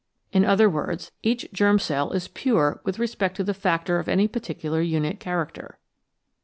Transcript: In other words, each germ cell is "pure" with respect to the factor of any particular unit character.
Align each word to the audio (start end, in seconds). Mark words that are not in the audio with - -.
In 0.31 0.43
other 0.43 0.67
words, 0.67 1.11
each 1.21 1.47
germ 1.53 1.77
cell 1.77 2.09
is 2.11 2.27
"pure" 2.27 2.81
with 2.83 2.97
respect 2.97 3.35
to 3.37 3.43
the 3.43 3.53
factor 3.53 3.99
of 3.99 4.09
any 4.09 4.27
particular 4.27 4.81
unit 4.81 5.19
character. 5.19 5.77